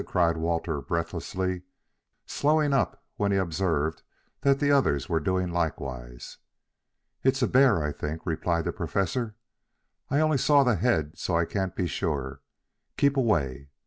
cried 0.07 0.35
Walter 0.35 0.81
breathlessly, 0.81 1.61
slowing 2.25 2.73
up 2.73 3.03
when 3.17 3.31
he 3.31 3.37
observed 3.37 4.01
that 4.39 4.59
the 4.59 4.71
others 4.71 5.07
were 5.07 5.19
doing 5.19 5.51
likewise. 5.51 6.39
"It's 7.23 7.43
a 7.43 7.47
bear, 7.47 7.83
I 7.83 7.91
think," 7.91 8.25
replied 8.25 8.65
the 8.65 8.73
Professor. 8.73 9.35
"I 10.09 10.19
only 10.19 10.39
saw 10.39 10.63
the 10.63 10.73
head 10.77 11.19
so 11.19 11.37
I 11.37 11.45
can't 11.45 11.75
be 11.75 11.85
sure. 11.85 12.41
Keep 12.97 13.15
away. 13.15 13.69